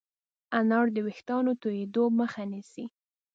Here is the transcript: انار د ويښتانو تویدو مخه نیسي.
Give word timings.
انار 0.59 0.87
د 0.95 0.97
ويښتانو 1.05 1.51
تویدو 1.61 2.03
مخه 2.19 2.43
نیسي. 2.51 2.85